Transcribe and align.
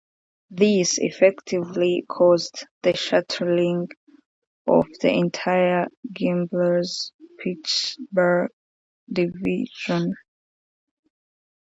This 0.49 0.97
effectively 0.97 2.03
caused 2.09 2.65
the 2.81 2.97
shuttering 2.97 3.87
of 4.67 4.87
the 4.99 5.11
entire 5.13 5.89
Gimbels 6.11 7.11
Pittsburgh 7.37 8.49
division. 9.13 10.15